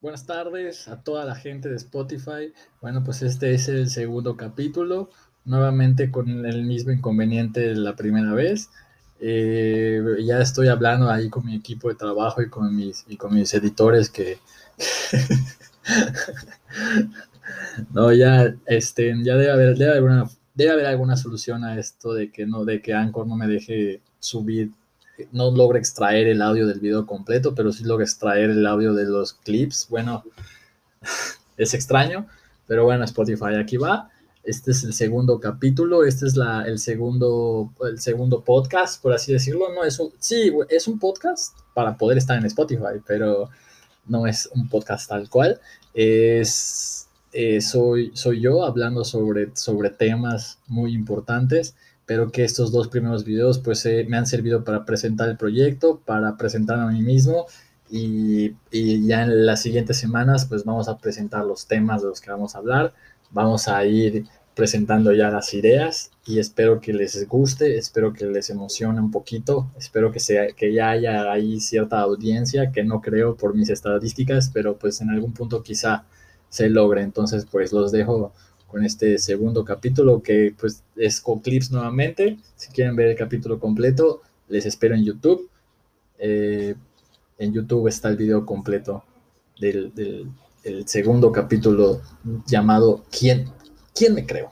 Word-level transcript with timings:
Buenas 0.00 0.26
tardes 0.26 0.86
a 0.86 1.02
toda 1.02 1.24
la 1.24 1.34
gente 1.34 1.68
de 1.68 1.74
Spotify. 1.74 2.52
Bueno, 2.80 3.02
pues 3.02 3.20
este 3.22 3.52
es 3.52 3.68
el 3.68 3.90
segundo 3.90 4.36
capítulo, 4.36 5.10
nuevamente 5.44 6.12
con 6.12 6.46
el 6.46 6.62
mismo 6.62 6.92
inconveniente 6.92 7.62
de 7.62 7.74
la 7.74 7.96
primera 7.96 8.32
vez. 8.32 8.70
Eh, 9.18 10.00
ya 10.24 10.40
estoy 10.40 10.68
hablando 10.68 11.10
ahí 11.10 11.28
con 11.28 11.44
mi 11.44 11.56
equipo 11.56 11.88
de 11.88 11.96
trabajo 11.96 12.40
y 12.40 12.48
con 12.48 12.76
mis, 12.76 13.06
y 13.08 13.16
con 13.16 13.34
mis 13.34 13.52
editores 13.54 14.08
que... 14.08 14.38
no, 17.92 18.12
ya, 18.12 18.54
este, 18.66 19.12
ya 19.24 19.34
debe 19.34 19.50
haber, 19.50 19.76
debe 19.76 19.90
haber, 19.90 20.04
una, 20.04 20.30
debe 20.54 20.70
haber 20.70 20.86
alguna 20.86 21.16
solución 21.16 21.64
a 21.64 21.76
esto 21.76 22.14
de 22.14 22.30
que 22.30 22.46
no, 22.46 22.64
de 22.64 22.80
que 22.80 22.94
Anchor 22.94 23.26
no 23.26 23.34
me 23.34 23.48
deje 23.48 24.00
subir 24.20 24.70
no 25.32 25.50
logra 25.50 25.78
extraer 25.78 26.26
el 26.28 26.42
audio 26.42 26.66
del 26.66 26.80
video 26.80 27.06
completo, 27.06 27.54
pero 27.54 27.72
sí 27.72 27.84
logra 27.84 28.04
extraer 28.04 28.50
el 28.50 28.66
audio 28.66 28.94
de 28.94 29.04
los 29.04 29.32
clips. 29.32 29.86
Bueno, 29.90 30.24
es 31.56 31.74
extraño, 31.74 32.26
pero 32.66 32.84
bueno, 32.84 33.04
Spotify 33.04 33.54
aquí 33.60 33.76
va. 33.76 34.10
Este 34.44 34.70
es 34.70 34.82
el 34.84 34.94
segundo 34.94 35.40
capítulo, 35.40 36.04
este 36.04 36.26
es 36.26 36.36
la, 36.36 36.62
el, 36.62 36.78
segundo, 36.78 37.70
el 37.82 38.00
segundo 38.00 38.42
podcast, 38.42 39.02
por 39.02 39.12
así 39.12 39.32
decirlo. 39.32 39.72
No 39.74 39.84
es 39.84 39.98
un, 39.98 40.10
sí, 40.18 40.52
es 40.70 40.88
un 40.88 40.98
podcast 40.98 41.58
para 41.74 41.96
poder 41.96 42.16
estar 42.16 42.38
en 42.38 42.46
Spotify, 42.46 43.02
pero 43.06 43.50
no 44.06 44.26
es 44.26 44.48
un 44.54 44.68
podcast 44.68 45.08
tal 45.08 45.28
cual. 45.28 45.60
Es, 45.92 47.08
eh, 47.32 47.60
soy, 47.60 48.10
soy 48.14 48.40
yo 48.40 48.64
hablando 48.64 49.04
sobre, 49.04 49.54
sobre 49.54 49.90
temas 49.90 50.58
muy 50.66 50.94
importantes 50.94 51.74
pero 52.08 52.32
que 52.32 52.42
estos 52.42 52.72
dos 52.72 52.88
primeros 52.88 53.22
videos 53.22 53.58
pues 53.58 53.84
eh, 53.84 54.06
me 54.08 54.16
han 54.16 54.26
servido 54.26 54.64
para 54.64 54.86
presentar 54.86 55.28
el 55.28 55.36
proyecto, 55.36 56.00
para 56.06 56.38
presentarme 56.38 56.84
a 56.84 56.86
mí 56.86 57.02
mismo 57.02 57.44
y, 57.90 58.54
y, 58.70 59.06
ya 59.06 59.24
en 59.24 59.44
las 59.44 59.60
siguientes 59.60 59.98
semanas 59.98 60.46
pues 60.46 60.64
vamos 60.64 60.88
a 60.88 60.96
presentar 60.96 61.44
los 61.44 61.66
temas 61.66 62.00
de 62.00 62.08
los 62.08 62.22
que 62.22 62.30
vamos 62.30 62.54
a 62.54 62.58
hablar, 62.58 62.94
vamos 63.30 63.68
a 63.68 63.84
ir 63.84 64.24
presentando 64.54 65.12
ya 65.12 65.28
las 65.28 65.52
ideas 65.52 66.10
y 66.24 66.38
espero 66.38 66.80
que 66.80 66.94
les 66.94 67.28
guste, 67.28 67.76
espero 67.76 68.14
que 68.14 68.24
les 68.24 68.48
emocione 68.48 69.00
un 69.00 69.10
poquito, 69.10 69.70
espero 69.76 70.10
que, 70.10 70.18
sea, 70.18 70.52
que 70.52 70.72
ya 70.72 70.88
haya 70.90 71.30
ahí 71.30 71.60
cierta 71.60 72.00
audiencia, 72.00 72.72
que 72.72 72.84
no 72.84 73.02
creo 73.02 73.36
por 73.36 73.54
mis 73.54 73.68
estadísticas, 73.68 74.50
pero 74.52 74.78
pues 74.78 75.02
en 75.02 75.10
algún 75.10 75.34
punto 75.34 75.62
quizá 75.62 76.06
se 76.48 76.70
logre, 76.70 77.02
entonces 77.02 77.46
pues 77.50 77.70
los 77.70 77.92
dejo 77.92 78.32
con 78.68 78.84
este 78.84 79.18
segundo 79.18 79.64
capítulo 79.64 80.22
que 80.22 80.54
pues 80.58 80.84
es 80.94 81.20
con 81.20 81.40
clips 81.40 81.72
nuevamente. 81.72 82.38
Si 82.54 82.70
quieren 82.70 82.94
ver 82.94 83.08
el 83.08 83.16
capítulo 83.16 83.58
completo, 83.58 84.22
les 84.48 84.66
espero 84.66 84.94
en 84.94 85.04
YouTube. 85.04 85.48
Eh, 86.18 86.74
en 87.38 87.52
YouTube 87.52 87.88
está 87.88 88.08
el 88.08 88.16
video 88.16 88.44
completo 88.44 89.04
del, 89.58 89.92
del, 89.94 90.28
segundo 90.86 91.32
capítulo 91.32 92.02
llamado 92.46 93.04
¿Quién, 93.10 93.46
¿Quién 93.94 94.14
me 94.14 94.26
creo? 94.26 94.50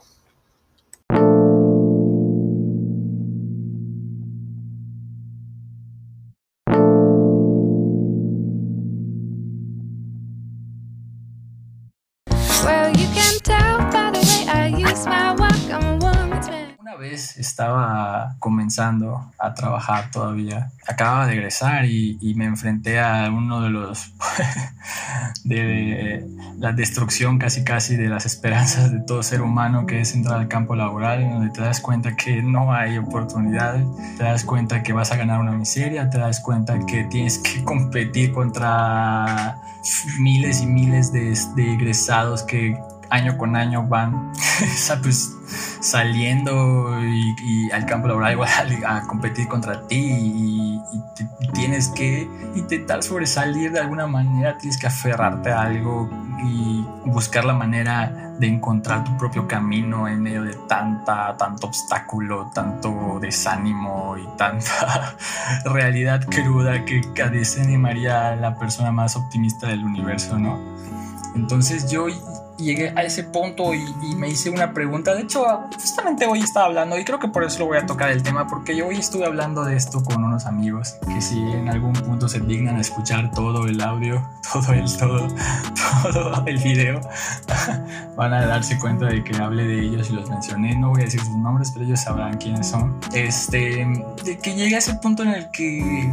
Estaba 17.37 18.35
comenzando 18.39 19.31
a 19.37 19.53
trabajar 19.53 20.09
todavía. 20.11 20.71
Acababa 20.87 21.27
de 21.27 21.33
egresar 21.33 21.85
y, 21.85 22.33
me 22.37 22.45
enfrenté 22.45 22.99
a 22.99 23.29
uno 23.31 23.61
de 23.61 23.69
los 23.71 24.13
de 25.43 26.23
la 26.59 26.71
destrucción 26.71 27.39
casi 27.39 27.63
casi 27.63 27.95
de 27.95 28.09
las 28.09 28.25
esperanzas 28.25 28.91
de 28.91 28.99
todo 28.99 29.23
ser 29.23 29.41
humano 29.41 29.87
que 29.87 30.01
es 30.01 30.13
entrar 30.13 30.39
al 30.39 30.47
campo 30.47 30.75
laboral 30.75 31.27
donde 31.27 31.49
te 31.49 31.61
das 31.61 31.81
cuenta 31.81 32.15
que 32.15 32.43
no 32.43 32.73
hay 32.73 32.97
oportunidades, 32.97 33.85
te 34.17 34.23
das 34.23 34.43
cuenta 34.43 34.83
que 34.83 34.93
vas 34.93 35.11
a 35.11 35.17
ganar 35.17 35.39
una 35.39 35.53
miseria, 35.53 36.09
te 36.09 36.19
das 36.19 36.39
cuenta 36.39 36.77
que 36.85 37.05
tienes 37.05 37.39
que 37.39 37.63
competir 37.63 38.31
contra 38.31 39.59
miles 40.19 40.61
y 40.61 40.67
miles 40.67 41.11
de 41.11 41.73
egresados 41.73 42.43
que 42.43 42.79
año 43.09 43.37
con 43.37 43.55
año 43.55 43.83
van 43.87 44.31
pues, 45.01 45.35
saliendo 45.79 46.99
y, 47.03 47.69
al 47.71 47.85
campo 47.85 48.07
laboral 48.07 48.33
igual 48.33 48.49
a, 48.85 49.01
competir 49.07 49.47
contra 49.47 49.87
ti 49.87 49.95
y, 49.97 50.81
tienes 51.53 51.87
que 51.89 52.29
intentar 52.55 53.01
sobresalir 53.03 53.71
de 53.71 53.79
alguna 53.79 54.05
manera, 54.05 54.57
tienes 54.57 54.77
que 54.77 54.87
aferrarte 54.87 55.51
a 55.51 55.61
algo 55.61 56.09
y 56.43 56.85
buscar 57.05 57.45
la 57.45 57.53
manera 57.53 58.33
de 58.37 58.47
encontrar 58.47 59.03
tu 59.03 59.17
propio 59.17 59.47
camino 59.47 60.07
en 60.07 60.21
medio 60.21 60.43
de 60.43 60.53
tanta, 60.67 61.35
tanto 61.37 61.67
obstáculo, 61.67 62.51
tanto 62.53 63.17
desánimo 63.19 64.15
y 64.17 64.27
tanta 64.37 65.15
realidad 65.65 66.21
cruda 66.29 66.85
que 66.85 67.01
desanimaría 67.29 68.29
a 68.29 68.35
la 68.35 68.55
persona 68.57 68.91
más 68.91 69.15
optimista 69.15 69.67
del 69.67 69.83
universo, 69.83 70.37
¿no? 70.37 70.59
Entonces 71.35 71.89
yo 71.89 72.07
llegué 72.57 72.93
a 72.95 73.03
ese 73.03 73.23
punto 73.23 73.73
y, 73.73 73.85
me 74.17 74.29
hice 74.29 74.49
una 74.49 74.73
pregunta. 74.73 75.13
De 75.13 75.21
hecho, 75.21 75.45
justamente 75.75 76.25
hoy 76.25 76.39
estaba 76.39 76.65
hablando 76.65 76.97
y 76.97 77.05
creo 77.05 77.19
que 77.19 77.27
por 77.27 77.43
eso 77.43 77.59
lo 77.59 77.67
voy 77.67 77.77
a 77.77 77.85
tocar 77.85 78.09
el 78.09 78.23
tema, 78.23 78.47
porque 78.47 78.75
yo 78.75 78.87
hoy 78.87 78.97
estuve 78.97 79.25
hablando 79.25 79.63
de 79.63 79.75
esto 79.75 80.03
con 80.03 80.23
unos 80.23 80.45
amigos 80.45 80.95
que 81.07 81.21
si 81.21 81.39
en 81.39 81.69
algún 81.69 81.93
punto 81.93 82.27
se 82.27 82.39
dignan 82.39 82.77
a 82.77 82.81
escuchar 82.81 83.31
todo 83.31 83.67
el 83.67 83.79
audio, 83.81 84.27
todo 84.53 84.73
el, 84.73 84.97
todo, 84.97 85.27
todo 86.11 86.43
el 86.47 86.57
video, 86.57 86.99
van 88.15 88.33
a 88.33 88.45
darse 88.45 88.79
cuenta 88.79 89.05
de 89.05 89.23
que 89.23 89.35
hable 89.37 89.63
de 89.63 89.81
ellos 89.81 90.09
y 90.09 90.13
los 90.13 90.29
mencioné. 90.29 90.75
No 90.75 90.89
voy 90.89 91.01
a 91.01 91.05
decir 91.05 91.19
sus 91.19 91.35
nombres, 91.35 91.71
pero 91.71 91.85
ellos 91.85 92.01
sabrán 92.01 92.37
quiénes 92.37 92.67
son. 92.67 92.99
Este, 93.13 93.85
de 94.23 94.37
que 94.39 94.55
llegué 94.55 94.75
a 94.75 94.79
ese 94.79 94.95
punto 94.95 95.23
en 95.23 95.29
el 95.29 95.51
que 95.51 96.11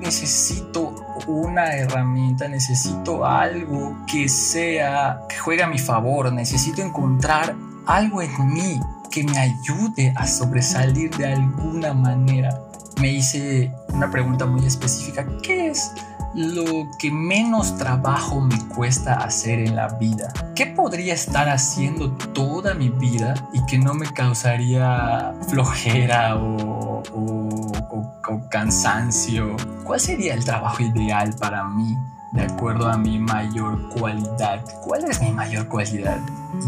necesito 0.00 0.94
una 1.26 1.74
herramienta, 1.74 2.48
necesito 2.48 3.24
algo 3.24 3.96
que 4.06 4.28
sea, 4.28 5.20
que 5.28 5.36
juegue 5.36 5.62
a 5.62 5.66
mi 5.66 5.78
favor, 5.78 6.32
necesito 6.32 6.82
encontrar 6.82 7.54
algo 7.86 8.22
en 8.22 8.52
mí 8.52 8.80
que 9.10 9.24
me 9.24 9.38
ayude 9.38 10.14
a 10.16 10.26
sobresalir 10.26 11.10
de 11.16 11.26
alguna 11.26 11.92
manera. 11.94 12.60
Me 13.00 13.12
hice 13.12 13.72
una 13.92 14.10
pregunta 14.10 14.46
muy 14.46 14.66
específica, 14.66 15.26
¿qué 15.42 15.68
es 15.68 15.92
lo 16.34 16.88
que 16.98 17.10
menos 17.10 17.76
trabajo 17.76 18.40
me 18.40 18.58
cuesta 18.68 19.14
hacer 19.14 19.60
en 19.60 19.76
la 19.76 19.88
vida? 19.88 20.32
¿Qué 20.54 20.66
podría 20.66 21.14
estar 21.14 21.48
haciendo 21.48 22.12
toda 22.12 22.74
mi 22.74 22.88
vida 22.88 23.34
y 23.52 23.64
que 23.66 23.78
no 23.78 23.94
me 23.94 24.06
causaría 24.12 25.34
flojera 25.48 26.36
o, 26.36 27.02
o, 27.12 28.48
cansancio? 28.50 29.56
¿Cuál 29.84 30.00
sería 30.00 30.34
el 30.34 30.44
trabajo 30.44 30.82
ideal 30.82 31.34
para 31.38 31.64
mí? 31.64 31.96
de 32.32 32.42
acuerdo 32.42 32.88
a 32.88 32.96
mi 32.96 33.18
mayor 33.18 33.88
cualidad. 33.88 34.64
¿Cuál 34.84 35.02
es 35.02 35.20
mi 35.20 35.32
mayor 35.32 35.66
cualidad? 35.66 36.20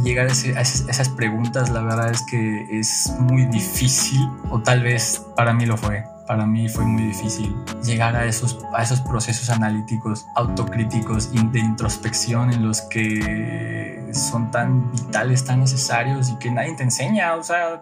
llegar 0.03 0.27
a, 0.27 0.33
esas 0.33 1.09
preguntas, 1.09 1.71
la 1.71 1.83
verdad 1.83 2.11
es 2.11 2.23
que 2.23 2.67
es 2.71 3.13
muy 3.19 3.47
difícil, 3.47 4.29
o 4.51 4.61
tal 4.61 4.83
vez 4.83 5.25
para 5.37 5.53
mí 5.53 5.67
lo 5.67 5.77
fue 5.77 6.05
para 6.27 6.47
mí 6.47 6.69
fue 6.69 6.85
muy 6.85 7.05
difícil 7.05 7.55
llegar 7.85 8.17
a 8.17 8.25
esos, 8.25 8.59
a 8.73 8.83
esos 8.83 9.01
procesos 9.01 9.51
analíticos, 9.51 10.25
autocríticos, 10.37 11.33
de 11.33 11.59
introspección 11.59 12.53
en 12.53 12.67
los 12.67 12.83
que 12.83 14.11
son 14.13 14.51
tan 14.51 14.91
vitales, 14.93 15.45
tan 15.45 15.61
necesarios 15.61 16.31
y 16.31 16.37
que 16.39 16.51
nadie 16.51 16.75
te 16.75 16.85
enseña, 16.85 17.35
o 17.35 17.43
sea... 17.43 17.81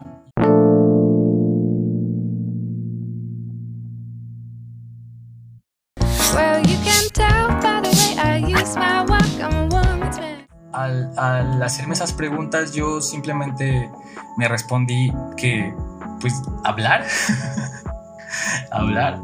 Al, 10.73 11.19
al 11.19 11.63
hacerme 11.63 11.95
esas 11.95 12.13
preguntas 12.13 12.73
yo 12.73 13.01
simplemente 13.01 13.91
me 14.39 14.49
respondí 14.49 15.13
que 15.37 15.75
pues 16.21 16.43
hablar 16.65 17.05
hablar. 18.71 19.21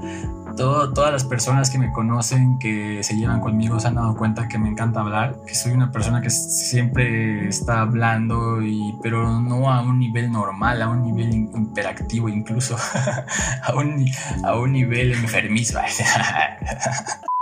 Todo, 0.56 0.92
todas 0.92 1.12
las 1.12 1.24
personas 1.24 1.68
que 1.68 1.78
me 1.78 1.92
conocen, 1.92 2.58
que 2.58 3.02
se 3.02 3.14
llevan 3.16 3.40
conmigo, 3.40 3.78
se 3.78 3.88
han 3.88 3.96
dado 3.96 4.16
cuenta 4.16 4.48
que 4.48 4.58
me 4.58 4.68
encanta 4.68 5.00
hablar, 5.00 5.36
que 5.46 5.54
soy 5.54 5.72
una 5.72 5.92
persona 5.92 6.22
que 6.22 6.30
siempre 6.30 7.48
está 7.48 7.82
hablando, 7.82 8.62
y, 8.62 8.96
pero 9.02 9.40
no 9.40 9.70
a 9.70 9.82
un 9.82 9.98
nivel 9.98 10.32
normal, 10.32 10.80
a 10.80 10.88
un 10.88 11.02
nivel 11.02 11.34
imperactivo 11.34 12.28
incluso, 12.28 12.76
a, 13.62 13.74
un, 13.74 14.06
a 14.44 14.54
un 14.56 14.72
nivel 14.72 15.12
enfermizo. 15.12 15.78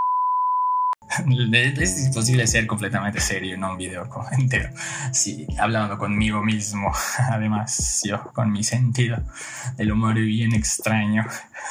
es 1.81 2.07
imposible 2.07 2.47
ser 2.47 2.67
completamente 2.67 3.21
serio 3.21 3.55
en 3.55 3.65
un 3.65 3.77
video 3.77 4.09
entero. 4.33 4.71
Sí, 5.13 5.47
hablando 5.59 5.99
conmigo 5.99 6.43
mismo. 6.43 6.93
Además, 7.31 8.03
yo 8.05 8.33
con 8.33 8.51
mi 8.53 8.63
sentido 8.63 9.19
del 9.77 9.93
humor 9.93 10.15
bien 10.15 10.55
extraño. 10.55 11.25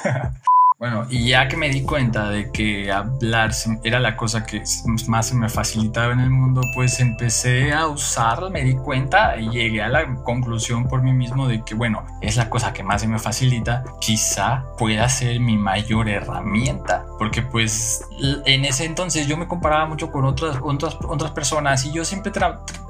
Bueno, 0.84 1.08
y 1.10 1.30
ya 1.30 1.48
que 1.48 1.56
me 1.56 1.70
di 1.70 1.84
cuenta 1.84 2.30
de 2.30 2.52
que 2.52 2.92
hablar 2.92 3.52
era 3.86 4.02
la 4.02 4.18
cosa 4.18 4.46
que 4.46 4.64
más 5.08 5.28
se 5.28 5.34
me 5.34 5.48
facilitaba 5.48 6.12
en 6.12 6.20
el 6.20 6.30
mundo, 6.30 6.60
pues 6.76 7.00
empecé 7.00 7.72
a 7.72 7.88
usar, 7.88 8.50
me 8.50 8.64
di 8.66 8.76
cuenta 8.76 9.38
y 9.38 9.50
llegué 9.50 9.82
a 9.82 9.88
la 9.88 10.14
conclusión 10.26 10.90
por 10.90 11.02
mí 11.02 11.14
mismo 11.14 11.48
de 11.48 11.64
que, 11.64 11.74
bueno, 11.74 12.06
es 12.20 12.36
la 12.36 12.50
cosa 12.50 12.74
que 12.74 12.84
más 12.84 13.00
se 13.00 13.08
me 13.08 13.18
facilita, 13.18 13.86
quizá 14.02 14.66
pueda 14.78 15.08
ser 15.08 15.40
mi 15.40 15.58
mayor 15.58 16.10
herramienta, 16.10 17.06
porque 17.18 17.42
pues 17.44 18.06
en 18.46 18.66
ese 18.66 18.84
entonces 18.84 19.26
yo 19.26 19.38
me 19.38 19.48
comparaba 19.48 19.86
mucho 19.86 20.12
con 20.12 20.26
otras, 20.26 20.58
otras, 20.62 20.98
otras 21.08 21.32
personas 21.32 21.86
y 21.86 21.94
yo 21.94 22.04
siempre 22.04 22.34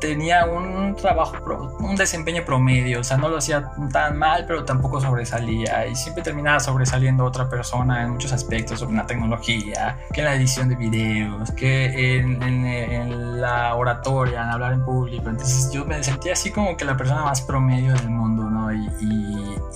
tenía 0.01 0.48
un 0.48 0.96
trabajo, 0.96 1.78
un 1.78 1.96
desempeño 1.96 2.44
promedio, 2.44 3.01
o 3.01 3.04
sea, 3.04 3.18
no 3.18 3.30
lo 3.30 3.38
hacía 3.38 3.72
tan 3.92 4.18
mal, 4.18 4.46
pero 4.48 4.66
tampoco 4.66 5.00
sobresalía 5.00 5.86
y 5.86 5.96
siempre 5.96 6.24
terminaba 6.24 6.60
sobresaliendo 6.60 7.24
otra 7.24 7.48
persona 7.48 7.83
en 7.92 8.12
muchos 8.12 8.32
aspectos 8.32 8.80
sobre 8.80 8.96
la 8.96 9.06
tecnología, 9.06 9.98
que 10.14 10.22
en 10.22 10.26
la 10.26 10.36
edición 10.36 10.70
de 10.70 10.76
videos, 10.76 11.52
que 11.52 12.18
en, 12.18 12.42
en, 12.42 13.42
la 13.42 13.76
oratoria, 13.76 14.44
en 14.44 14.50
hablar 14.50 14.74
en 14.74 14.86
público. 14.86 15.30
Entonces 15.30 15.72
yo 15.72 15.86
me 15.86 16.02
sentía 16.04 16.34
así 16.34 16.52
como 16.52 16.78
que 16.78 16.86
la 16.86 16.96
persona 16.96 17.24
más 17.24 17.42
promedio 17.42 17.94
del 17.94 18.10
mundo, 18.10 18.44
¿no? 18.50 18.74
Y, 18.74 18.90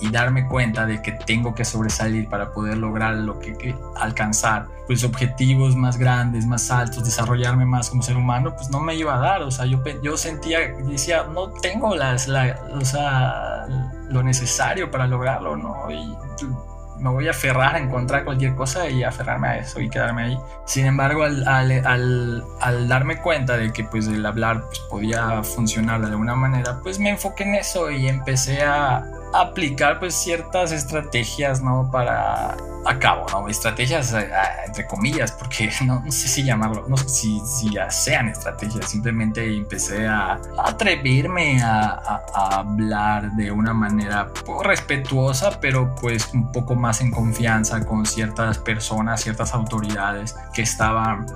y, 0.00 0.10
darme 0.10 0.48
cuenta 0.48 0.86
de 0.86 1.02
que 1.02 1.12
tengo 1.12 1.54
que 1.54 1.66
sobresalir 1.66 2.28
para 2.30 2.50
poder 2.52 2.78
lograr 2.78 3.14
lo 3.14 3.38
que, 3.38 3.52
que, 3.52 3.76
alcanzar, 3.96 4.66
pues 4.86 5.04
objetivos 5.04 5.76
más 5.76 5.98
grandes, 5.98 6.46
más 6.46 6.70
altos, 6.70 7.04
desarrollarme 7.04 7.66
más 7.66 7.90
como 7.90 8.02
ser 8.02 8.16
humano, 8.16 8.54
pues 8.56 8.70
no 8.70 8.80
me 8.80 8.94
iba 8.94 9.14
a 9.14 9.18
dar. 9.18 9.42
O 9.42 9.50
sea, 9.50 9.66
yo, 9.66 9.82
yo 10.02 10.16
sentía, 10.16 10.60
decía, 10.88 11.24
no 11.32 11.50
tengo 11.50 11.94
las, 11.94 12.26
la, 12.26 12.58
o 12.72 12.84
sea, 12.84 13.66
lo 14.08 14.22
necesario 14.22 14.90
para 14.90 15.06
lograrlo, 15.06 15.56
¿no? 15.56 15.90
Y 15.90 16.16
me 17.00 17.10
voy 17.10 17.28
a 17.28 17.30
aferrar 17.30 17.76
a 17.76 17.78
encontrar 17.78 18.24
cualquier 18.24 18.54
cosa 18.54 18.88
y 18.88 19.02
aferrarme 19.02 19.48
a 19.48 19.58
eso 19.58 19.80
y 19.80 19.88
quedarme 19.88 20.22
ahí. 20.22 20.38
Sin 20.66 20.86
embargo, 20.86 21.24
al, 21.24 21.46
al, 21.46 22.44
al, 22.60 22.88
darme 22.88 23.20
cuenta 23.20 23.56
de 23.56 23.72
que 23.72 23.84
pues 23.84 24.06
el 24.08 24.24
hablar 24.24 24.62
pues, 24.66 24.80
podía 24.90 25.42
funcionar 25.42 26.00
de 26.00 26.08
alguna 26.08 26.34
manera, 26.34 26.80
pues 26.82 26.98
me 26.98 27.10
enfoqué 27.10 27.44
en 27.44 27.54
eso 27.54 27.90
y 27.90 28.08
empecé 28.08 28.62
a, 28.62 29.04
aplicar 29.32 29.98
pues 29.98 30.14
ciertas 30.14 30.72
estrategias, 30.72 31.62
¿no? 31.62 31.90
Para 31.90 32.56
a 32.88 32.98
cabo, 32.98 33.26
¿no? 33.30 33.48
Estrategias 33.48 34.14
eh, 34.14 34.30
entre 34.66 34.86
comillas, 34.86 35.32
porque 35.32 35.70
no, 35.84 36.02
sé 36.10 36.28
si 36.28 36.42
llamarlo, 36.42 36.86
no 36.88 36.96
sé 36.96 37.08
si, 37.08 37.40
si 37.40 37.70
ya 37.70 37.90
sean 37.90 38.28
estrategias, 38.28 38.90
simplemente 38.90 39.44
empecé 39.54 40.06
a, 40.06 40.40
atreverme 40.58 41.62
a, 41.62 42.22
hablar 42.34 43.32
de 43.32 43.50
una 43.50 43.74
manera 43.74 44.30
respetuosa, 44.62 45.58
pero 45.60 45.94
pues 45.96 46.32
un 46.32 46.50
poco 46.50 46.74
más 46.74 47.00
en 47.00 47.10
confianza 47.10 47.84
con 47.84 48.06
ciertas 48.06 48.58
personas, 48.58 49.20
ciertas 49.20 49.52
autoridades 49.54 50.34
que 50.54 50.62
estaban 50.62 51.26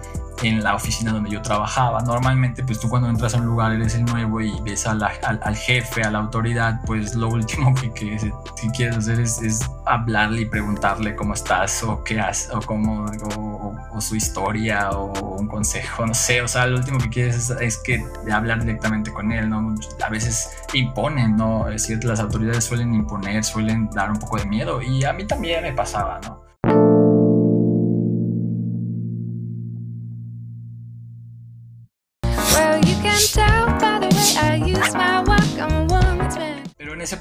en 0.43 0.63
la 0.63 0.75
oficina 0.75 1.13
donde 1.13 1.31
yo 1.31 1.43
trabajaba. 1.43 2.01
Normalmente, 2.03 2.63
pues 2.65 2.81
tú 2.81 2.89
cuando 2.89 3.09
entras 3.09 3.35
a 3.35 3.39
un 3.39 3.47
lugar 3.47 3.73
eres 3.73 3.95
el 3.95 4.05
nuevo 4.05 4.41
y 4.41 4.53
ves 4.63 4.87
al, 4.87 5.03
al, 5.03 5.57
jefe, 5.57 6.03
a 6.03 6.11
la 6.11 6.19
autoridad, 6.19 6.81
pues 6.87 7.15
lo 7.15 7.29
último 7.29 7.75
que, 7.91 8.17
que, 8.17 8.69
quieres 8.75 8.97
hacer 8.97 9.21
es, 9.21 9.61
hablarle 9.87 10.43
y 10.43 10.45
preguntarle 10.47 11.15
cómo 11.17 11.35
estás 11.35 11.83
o 11.83 12.03
qué 12.05 12.21
haces 12.21 12.51
o 12.53 12.61
cómo 12.61 13.07
o, 13.37 14.01
su 14.01 14.17
historia 14.17 14.91
o 14.91 15.37
un 15.37 15.47
consejo, 15.47 16.07
no 16.07 16.15
sé. 16.15 16.43
O 16.43 16.49
sea, 16.49 16.67
lo 16.67 16.79
último 16.79 16.99
que 16.99 17.09
quieres 17.09 17.51
es, 17.51 17.79
que 17.79 18.05
hablar 18.33 18.61
directamente 18.61 19.13
con 19.13 19.33
él, 19.33 19.49
¿no? 19.49 19.75
A 20.05 20.09
veces 20.11 20.51
imponen, 20.73 21.37
¿no? 21.37 21.69
Es 21.69 21.85
cierto, 21.85 22.09
las 22.09 22.21
autoridades 22.21 22.65
suelen 22.65 22.95
imponer, 22.95 23.45
suelen 23.45 23.91
dar 23.91 24.11
un 24.11 24.19
poco 24.19 24.39
de 24.39 24.47
miedo 24.47 24.83
y 24.83 25.05
a 25.05 25.13
mí 25.13 25.27
también 25.27 25.63
me 25.63 25.73
pasaba, 25.73 26.21
¿no? 26.25 26.42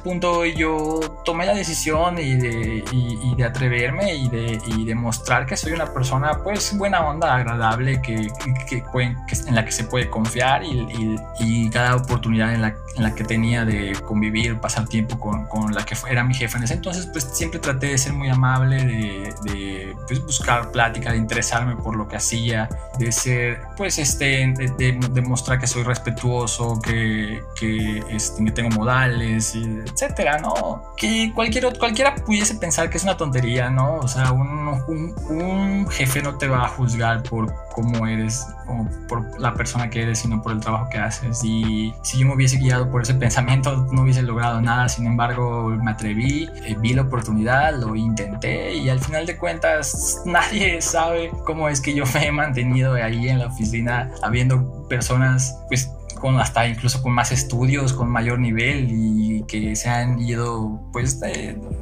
Punto 0.02 0.46
yo 0.46 1.00
tomé 1.24 1.46
la 1.46 1.54
decisión 1.54 2.18
y 2.18 2.36
de, 2.36 2.84
y, 2.92 3.36
de 3.36 3.44
atreverme 3.44 4.16
y 4.16 4.30
de, 4.30 4.62
y 4.68 4.86
de, 4.86 4.96
mostrar 4.96 5.46
que 5.46 5.56
soy 5.56 5.72
una 5.72 5.94
persona 5.94 6.42
pues 6.44 6.78
buena 6.78 7.06
onda, 7.06 7.36
agradable, 7.36 8.02
que, 8.02 8.28
que, 8.68 8.84
en 8.94 9.56
la 9.56 9.66
que 9.66 9.72
se 9.72 9.86
puede 9.86 10.10
confiar 10.10 10.64
y, 10.64 11.16
y 11.40 11.70
cada 11.70 11.96
oportunidad 11.96 12.54
en 12.54 12.62
la, 12.62 12.76
en 12.96 13.04
la, 13.04 13.16
que 13.16 13.24
tenía 13.24 13.66
de 13.66 13.94
convivir, 14.06 14.60
pasar 14.60 14.88
tiempo 14.88 15.20
con, 15.20 15.46
con, 15.48 15.74
la 15.74 15.86
que 15.86 15.96
era 16.10 16.24
mi 16.24 16.34
jefa 16.34 16.58
en 16.58 16.66
ese 16.66 16.74
entonces, 16.76 17.08
pues 17.08 17.24
siempre 17.24 17.60
traté 17.60 17.88
de 17.88 17.98
ser 17.98 18.14
muy 18.14 18.30
amable, 18.30 18.78
de, 18.78 19.34
de 19.44 19.96
pues, 20.08 20.24
buscar 20.24 20.72
plática, 20.72 21.12
de 21.12 21.18
interesarme 21.18 21.76
por 21.76 21.96
lo 21.96 22.08
que 22.08 22.18
hacía, 22.18 22.70
de 23.00 23.12
ser 23.12 23.62
pues 23.78 23.98
este, 23.98 24.54
de, 24.78 25.22
mostrar 25.22 25.60
que 25.60 25.68
soy 25.68 25.84
respetuoso, 25.84 26.80
que, 26.82 27.42
que, 27.56 28.04
este, 28.10 28.44
que 28.44 28.52
tengo 28.52 28.70
modales 28.70 29.56
y 29.56 29.80
etcétera, 29.92 30.40
¿no? 30.40 30.84
Que 30.98 31.32
cualquier, 31.34 31.78
cualquiera 31.78 32.16
pudiese 32.16 32.56
pensar 32.56 32.90
que 32.90 32.98
es 32.98 33.04
una 33.04 33.18
tontería, 33.18 33.70
¿no? 33.70 33.98
O 33.98 34.08
sea, 34.08 34.32
un, 34.32 35.16
un, 35.30 35.88
jefe 35.90 36.22
no 36.22 36.38
te 36.38 36.48
va 36.48 36.66
a 36.66 36.68
juzgar 36.68 37.24
por 37.24 37.54
cómo 37.74 38.08
eres 38.08 38.46
o 38.68 38.88
por 39.08 39.40
la 39.40 39.54
persona 39.54 39.90
que 39.90 40.04
eres, 40.04 40.20
sino 40.20 40.42
por 40.42 40.54
el 40.54 40.60
trabajo 40.60 40.90
que 40.90 40.98
haces. 40.98 41.44
Y 41.44 41.94
si 42.04 42.20
yo 42.20 42.28
me 42.28 42.36
hubiese 42.36 42.58
guiado 42.58 42.90
por 42.90 43.02
ese 43.02 43.14
pensamiento, 43.16 43.88
no 43.92 44.04
hubiese 44.04 44.22
logrado 44.22 44.62
nada. 44.62 44.88
Sin 44.90 45.06
embargo, 45.06 45.70
me 45.70 45.92
atreví, 45.92 46.50
eh, 46.64 46.76
vi 46.80 46.94
la 46.94 47.04
oportunidad, 47.04 47.76
lo 47.76 47.96
intenté 47.96 48.74
y 48.74 48.90
al 48.90 49.00
final 49.00 49.26
de 49.26 49.38
cuentas 49.38 50.22
nadie 50.26 50.82
sabe 50.82 51.32
cómo 51.46 51.70
es 51.70 51.82
que 51.82 51.94
yo 51.94 52.04
me 52.14 52.28
he 52.28 52.32
mantenido 52.32 52.94
ahí 52.94 53.30
en 53.30 53.40
la 53.40 53.48
oficina 53.48 54.12
habiendo 54.22 54.88
personas 54.88 55.58
pues 55.68 55.92
con 56.22 56.40
hasta 56.40 56.68
incluso 56.68 57.02
con 57.02 57.14
más 57.14 57.32
estudios, 57.32 57.94
con 57.94 58.10
mayor 58.10 58.40
nivel 58.40 58.92
y 58.92 59.21
que 59.52 59.76
se 59.76 59.90
han 59.90 60.18
ido 60.22 60.80
pues 60.94 61.20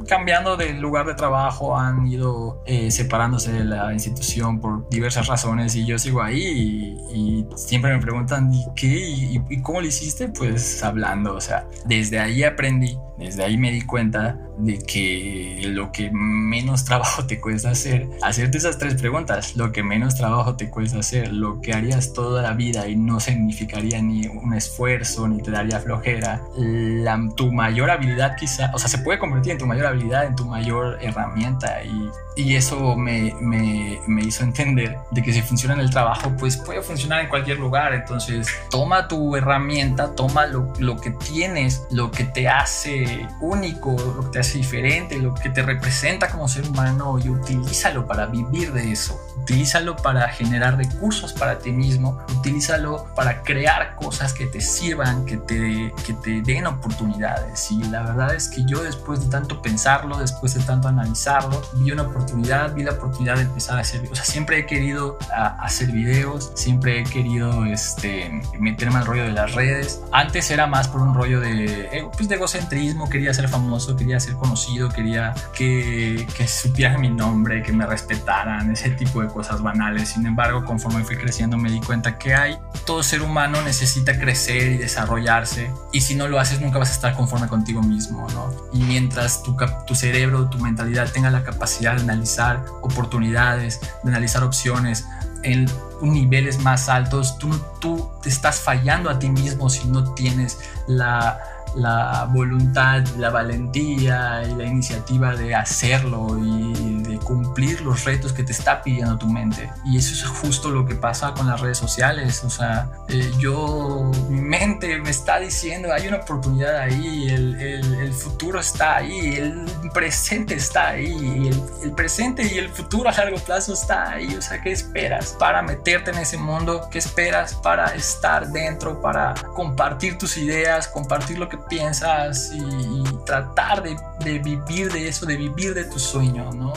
cambiando 0.08 0.56
de 0.56 0.74
lugar 0.74 1.06
de 1.06 1.14
trabajo, 1.14 1.78
han 1.78 2.04
ido 2.08 2.64
eh, 2.66 2.90
separándose 2.90 3.52
de 3.52 3.64
la 3.64 3.92
institución 3.92 4.60
por 4.60 4.88
diversas 4.88 5.28
razones 5.28 5.76
y 5.76 5.86
yo 5.86 5.96
sigo 5.96 6.20
ahí 6.20 6.98
y, 7.14 7.46
siempre 7.54 7.92
me 7.92 8.00
preguntan 8.00 8.52
¿y 8.52 8.64
qué? 8.74 8.88
¿Y, 8.88 9.40
¿Y, 9.48 9.62
cómo 9.62 9.80
lo 9.80 9.86
hiciste? 9.86 10.28
Pues 10.28 10.82
hablando, 10.82 11.34
o 11.34 11.40
sea, 11.40 11.66
desde 11.84 12.18
ahí 12.18 12.42
aprendí, 12.42 12.98
desde 13.20 13.44
ahí 13.44 13.56
me 13.56 13.70
di 13.70 13.82
cuenta 13.82 14.38
de 14.58 14.78
que 14.78 15.62
lo 15.68 15.92
que 15.92 16.10
menos 16.12 16.84
trabajo 16.90 17.26
te 17.26 17.40
cuesta 17.40 17.70
hacer, 17.70 18.08
hacerte 18.22 18.58
esas 18.58 18.78
tres 18.78 18.94
preguntas, 18.94 19.56
lo 19.56 19.72
que 19.72 19.82
menos 19.82 20.16
trabajo 20.16 20.56
te 20.56 20.70
cuesta 20.70 20.98
hacer, 20.98 21.32
lo 21.32 21.60
que 21.60 21.72
harías 21.72 22.12
toda 22.12 22.42
la 22.42 22.54
vida 22.54 22.88
y 22.88 22.96
no 22.96 23.20
significaría 23.20 24.00
ni 24.02 24.26
un 24.26 24.54
esfuerzo 24.54 25.28
ni 25.28 25.42
te 25.42 25.50
daría 25.50 25.80
flojera, 25.80 26.42
la, 26.56 27.20
tu 27.36 27.52
mayor 27.52 27.90
habilidad 27.90 28.36
quizá, 28.36 28.70
o 28.74 28.78
sea, 28.78 28.88
se 28.88 28.98
puede 28.98 29.18
convertir 29.18 29.52
en 29.52 29.58
tu 29.58 29.66
mayor 29.66 29.86
habilidad, 29.86 30.24
en 30.24 30.34
tu 30.34 30.44
mayor 30.46 30.98
herramienta 31.00 31.82
y, 31.84 32.10
y 32.36 32.54
eso 32.54 32.96
me, 32.96 33.34
me, 33.40 34.00
me, 34.06 34.22
hizo 34.22 34.44
entender 34.44 34.98
de 35.10 35.22
que 35.22 35.32
si 35.32 35.42
funciona 35.42 35.74
en 35.74 35.80
el 35.80 35.90
trabajo, 35.90 36.32
pues 36.38 36.56
puede 36.56 36.80
funcionar 36.82 37.20
en 37.20 37.28
cualquier 37.28 37.58
lugar. 37.58 37.92
Entonces, 37.92 38.48
toma 38.70 39.08
tu 39.08 39.36
herramienta, 39.36 40.14
toma 40.14 40.46
lo, 40.46 40.72
lo 40.78 40.96
que 41.00 41.10
tienes, 41.10 41.86
lo 41.90 42.10
que 42.10 42.24
te 42.24 42.48
hace 42.48 43.26
único, 43.40 43.92
lo 43.92 44.24
que 44.24 44.28
te 44.30 44.38
hace 44.38 44.58
diferente, 44.58 45.18
lo 45.18 45.34
que 45.34 45.50
te 45.50 45.62
representa 45.62 46.28
como 46.28 46.48
ser 46.48 46.68
humano 46.68 47.18
y 47.18 47.28
utilízalo 47.28 48.06
para 48.06 48.26
vivir 48.26 48.72
de 48.72 48.92
eso. 48.92 49.20
Utilízalo 49.42 49.96
para 49.96 50.28
generar 50.28 50.76
recursos 50.76 51.32
para 51.32 51.58
ti 51.58 51.72
mismo, 51.72 52.18
utilízalo 52.36 53.06
para 53.14 53.42
crear 53.42 53.96
cosas 53.96 54.32
que 54.32 54.46
te 54.46 54.60
sirvan, 54.60 55.24
que 55.24 55.36
te, 55.36 55.92
que 56.06 56.12
te 56.14 56.42
den 56.42 56.66
oportunidades. 56.66 57.70
Y 57.70 57.82
la 57.84 58.02
verdad 58.02 58.34
es 58.34 58.48
que 58.48 58.64
yo 58.64 58.82
después 58.82 59.24
de 59.24 59.30
tanto 59.30 59.62
pensarlo, 59.62 60.18
después 60.18 60.54
de 60.54 60.60
tanto 60.60 60.88
analizarlo, 60.88 61.62
vi 61.74 61.92
una 61.92 62.02
oportunidad, 62.02 62.74
vi 62.74 62.84
la 62.84 62.92
oportunidad 62.92 63.36
de 63.36 63.42
empezar 63.42 63.78
a 63.78 63.80
hacer, 63.80 64.08
o 64.10 64.14
sea, 64.14 64.24
siempre 64.24 64.58
he 64.58 64.66
querido 64.66 65.18
hacer 65.30 65.90
videos, 65.90 66.52
siempre 66.54 67.00
he 67.00 67.04
querido 67.04 67.64
este, 67.64 68.40
meterme 68.58 68.98
al 68.98 69.06
rollo 69.06 69.24
de 69.24 69.32
las 69.32 69.54
redes. 69.54 70.02
Antes 70.12 70.50
era 70.50 70.66
más 70.66 70.88
por 70.88 71.00
un 71.00 71.14
rollo 71.14 71.40
de, 71.40 71.88
eh, 71.92 72.08
pues 72.16 72.28
de 72.28 72.36
egocentrismo, 72.36 73.08
quería 73.08 73.32
ser 73.34 73.48
famoso, 73.48 73.96
quería 73.96 74.20
ser 74.20 74.34
conocido, 74.34 74.88
quería 74.88 75.34
que, 75.54 76.26
que 76.36 76.46
supieran 76.46 77.00
mi 77.00 77.10
nombre, 77.10 77.62
que 77.62 77.72
me 77.72 77.86
respetaran, 77.86 78.70
ese 78.70 78.90
tipo 78.90 79.22
de 79.22 79.28
cosas 79.32 79.62
banales. 79.62 80.10
Sin 80.10 80.26
embargo, 80.26 80.64
conforme 80.64 81.04
fui 81.04 81.16
creciendo 81.16 81.56
me 81.56 81.70
di 81.70 81.80
cuenta 81.80 82.18
que 82.18 82.34
hay, 82.34 82.58
todo 82.86 83.02
ser 83.02 83.22
humano 83.22 83.62
necesita 83.62 84.18
crecer 84.18 84.72
y 84.72 84.76
desarrollarse 84.76 85.70
y 85.92 86.00
si 86.00 86.14
no 86.14 86.28
lo 86.28 86.38
haces 86.38 86.60
nunca 86.60 86.78
vas 86.78 86.90
a 86.90 86.92
estar 86.92 87.16
conforme 87.16 87.48
contigo 87.48 87.82
mismo, 87.82 88.26
¿no? 88.34 88.50
Y 88.72 88.82
mientras 88.82 89.42
tu, 89.42 89.56
tu 89.86 89.94
cerebro, 89.94 90.48
tu 90.48 90.58
mentalidad 90.58 91.10
tenga 91.10 91.30
la 91.30 91.42
capacidad 91.42 91.96
de 91.96 92.02
analizar 92.02 92.64
oportunidades, 92.82 93.80
de 94.02 94.10
analizar 94.10 94.44
opciones, 94.44 95.06
en 95.42 95.66
niveles 96.02 96.58
más 96.58 96.88
altos, 96.88 97.38
tú, 97.38 97.48
tú 97.80 98.10
te 98.22 98.28
estás 98.28 98.60
fallando 98.60 99.08
a 99.08 99.18
ti 99.18 99.30
mismo 99.30 99.70
si 99.70 99.88
no 99.88 100.12
tienes 100.14 100.58
la 100.86 101.38
la 101.74 102.28
voluntad, 102.32 103.06
la 103.16 103.30
valentía 103.30 104.42
y 104.42 104.54
la 104.54 104.64
iniciativa 104.64 105.34
de 105.36 105.54
hacerlo 105.54 106.38
y 106.38 107.02
de 107.02 107.16
cumplir 107.18 107.39
los 107.82 108.04
retos 108.04 108.32
que 108.32 108.42
te 108.42 108.52
está 108.52 108.82
pidiendo 108.82 109.18
tu 109.18 109.26
mente. 109.26 109.70
Y 109.84 109.96
eso 109.96 110.14
es 110.14 110.24
justo 110.24 110.70
lo 110.70 110.86
que 110.86 110.94
pasa 110.94 111.32
con 111.34 111.46
las 111.46 111.60
redes 111.60 111.78
sociales. 111.78 112.42
O 112.44 112.50
sea, 112.50 112.90
eh, 113.08 113.30
yo, 113.38 114.10
mi 114.28 114.40
mente 114.40 114.98
me 114.98 115.10
está 115.10 115.38
diciendo, 115.38 115.92
hay 115.92 116.08
una 116.08 116.18
oportunidad 116.18 116.76
ahí, 116.76 117.28
el, 117.28 117.60
el, 117.60 118.12
futuro 118.12 118.60
está 118.60 118.96
ahí, 118.96 119.36
el 119.36 119.66
presente 119.92 120.54
está 120.54 120.88
ahí, 120.88 121.48
el, 121.48 121.62
el 121.84 121.92
presente 121.92 122.42
y 122.42 122.58
el 122.58 122.68
futuro 122.68 123.08
a 123.08 123.12
largo 123.12 123.38
plazo 123.38 123.72
está 123.72 124.12
ahí. 124.12 124.34
O 124.34 124.42
sea, 124.42 124.60
¿qué 124.60 124.72
esperas 124.72 125.36
para 125.38 125.62
meterte 125.62 126.10
en 126.10 126.18
ese 126.18 126.36
mundo? 126.36 126.88
¿Qué 126.90 126.98
esperas 126.98 127.54
para 127.54 127.86
estar 127.94 128.48
dentro, 128.48 129.00
para 129.00 129.34
compartir 129.54 130.18
tus 130.18 130.36
ideas, 130.36 130.88
compartir 130.88 131.38
lo 131.38 131.48
que 131.48 131.58
piensas 131.58 132.52
y, 132.54 133.02
tratar 133.24 133.82
de, 133.82 133.96
de, 134.24 134.38
vivir 134.38 134.92
de 134.92 135.08
eso, 135.08 135.26
de 135.26 135.36
vivir 135.36 135.74
de 135.74 135.84
tu 135.84 135.98
sueño, 135.98 136.50
¿no? 136.52 136.72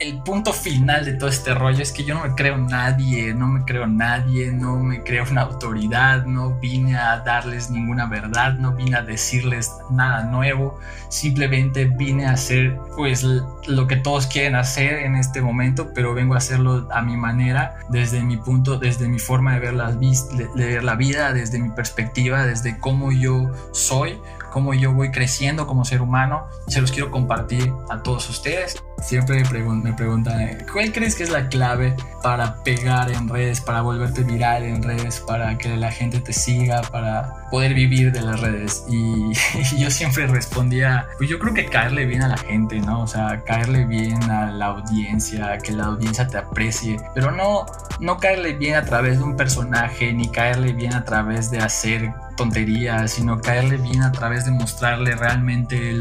El 0.00 0.22
punto 0.22 0.52
final 0.52 1.04
de 1.04 1.14
todo 1.14 1.28
este 1.28 1.54
rollo 1.54 1.82
es 1.82 1.90
que 1.90 2.04
yo 2.04 2.14
no 2.14 2.22
me 2.22 2.34
creo 2.34 2.56
nadie, 2.56 3.34
no 3.34 3.48
me 3.48 3.64
creo 3.64 3.86
nadie, 3.86 4.52
no 4.52 4.76
me 4.78 5.02
creo 5.02 5.24
una 5.28 5.42
autoridad, 5.42 6.24
no 6.24 6.58
vine 6.60 6.96
a 6.96 7.18
darles 7.20 7.68
ninguna 7.70 8.06
verdad, 8.06 8.54
no 8.54 8.74
vine 8.74 8.96
a 8.96 9.02
decirles 9.02 9.72
nada 9.90 10.22
nuevo, 10.24 10.78
simplemente 11.08 11.86
vine 11.86 12.26
a 12.26 12.32
hacer 12.32 12.78
pues 12.96 13.24
lo 13.24 13.86
que 13.88 13.96
todos 13.96 14.28
quieren 14.28 14.54
hacer 14.54 14.98
en 14.98 15.16
este 15.16 15.42
momento, 15.42 15.90
pero 15.94 16.14
vengo 16.14 16.34
a 16.34 16.38
hacerlo 16.38 16.88
a 16.92 17.02
mi 17.02 17.16
manera, 17.16 17.76
desde 17.88 18.22
mi 18.22 18.36
punto, 18.36 18.78
desde 18.78 19.08
mi 19.08 19.18
forma 19.18 19.54
de 19.54 19.60
ver, 19.60 19.74
las, 19.74 19.98
de 19.98 20.48
ver 20.54 20.84
la 20.84 20.94
vida, 20.94 21.32
desde 21.32 21.58
mi 21.58 21.70
perspectiva, 21.70 22.46
desde 22.46 22.78
cómo 22.78 23.10
yo 23.10 23.50
soy, 23.72 24.16
cómo 24.50 24.74
yo 24.74 24.92
voy 24.92 25.10
creciendo 25.10 25.66
como 25.66 25.84
ser 25.84 26.00
humano 26.00 26.46
se 26.66 26.80
los 26.80 26.92
quiero 26.92 27.10
compartir 27.10 27.72
a 27.88 28.02
todos 28.02 28.28
ustedes. 28.28 28.82
Siempre 29.00 29.42
me, 29.44 29.92
preguntan, 29.92 30.58
¿cuál 30.72 30.92
crees 30.92 31.14
que 31.14 31.22
es 31.22 31.30
la 31.30 31.48
clave 31.48 31.94
para 32.22 32.56
pegar 32.62 33.10
en 33.10 33.28
redes, 33.28 33.60
para 33.60 33.80
volverte 33.80 34.22
viral 34.22 34.64
en 34.64 34.82
redes, 34.82 35.20
para 35.20 35.56
que 35.56 35.76
la 35.76 35.90
gente 35.90 36.20
te 36.20 36.32
siga, 36.32 36.82
para 36.82 37.48
poder 37.50 37.74
vivir 37.74 38.12
de 38.12 38.20
las 38.20 38.40
redes? 38.40 38.84
Y, 38.88 39.32
yo 39.78 39.90
siempre 39.90 40.26
respondía, 40.26 41.06
pues 41.16 41.30
yo 41.30 41.38
creo 41.38 41.54
que 41.54 41.66
caerle 41.66 42.06
bien 42.06 42.22
a 42.22 42.28
la 42.28 42.36
gente, 42.36 42.80
¿no? 42.80 43.02
O 43.02 43.06
sea, 43.06 43.42
caerle 43.44 43.84
bien 43.84 44.22
a 44.30 44.50
la 44.50 44.66
audiencia, 44.66 45.56
que 45.58 45.72
la 45.72 45.84
audiencia 45.84 46.26
te 46.26 46.38
aprecie, 46.38 46.96
pero 47.14 47.30
no, 47.30 47.66
no 48.00 48.18
caerle 48.18 48.54
bien 48.54 48.74
a 48.74 48.84
través 48.84 49.18
de 49.18 49.24
un 49.24 49.36
personaje, 49.36 50.12
ni 50.12 50.28
caerle 50.28 50.72
bien 50.72 50.94
a 50.94 51.04
través 51.04 51.50
de 51.50 51.58
hacer 51.58 52.12
tonterías, 52.38 53.10
sino 53.10 53.40
caerle 53.40 53.76
bien 53.76 54.02
a 54.02 54.12
través 54.12 54.44
de 54.44 54.52
mostrarle 54.52 55.14
realmente 55.14 55.94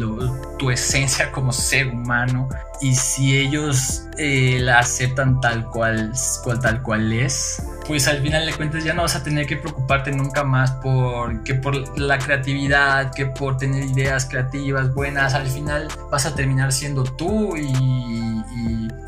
tu 0.58 0.70
esencia 0.72 1.32
como 1.32 1.52
ser 1.52 1.88
humano 1.88 2.48
si 2.96 3.38
ellos 3.38 4.04
eh, 4.18 4.60
la 4.62 4.80
aceptan 4.80 5.40
tal 5.42 5.66
cual, 5.70 6.12
cual, 6.44 6.60
tal 6.60 6.82
cual 6.82 7.14
es, 7.14 7.62
pues 7.88 8.08
al 8.08 8.22
final 8.22 8.46
de 8.46 8.54
cuentas 8.54 8.84
ya 8.84 8.94
no 8.94 9.04
vas 9.04 9.16
a 9.16 9.24
tener 9.24 9.48
que 9.48 9.56
preocuparte 9.56 10.12
nunca 10.12 10.44
más 10.44 10.72
por 10.72 11.44
que 11.44 11.56
por 11.56 11.98
la 11.98 12.20
creatividad, 12.20 13.14
que 13.14 13.28
por 13.28 13.58
tener 13.58 13.84
ideas 13.84 14.26
creativas 14.26 14.94
buenas. 14.94 15.34
Al 15.34 15.48
final 15.48 15.88
vas 16.12 16.26
a 16.26 16.36
terminar 16.36 16.74
siendo 16.74 17.04
tú 17.04 17.56
y, 17.56 17.72